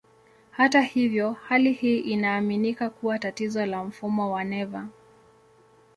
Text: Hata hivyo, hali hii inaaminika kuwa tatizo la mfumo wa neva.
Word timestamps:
Hata 0.51 0.81
hivyo, 0.81 1.31
hali 1.31 1.73
hii 1.73 1.99
inaaminika 1.99 2.89
kuwa 2.89 3.19
tatizo 3.19 3.65
la 3.65 3.83
mfumo 3.83 4.31
wa 4.31 4.43
neva. 4.43 4.87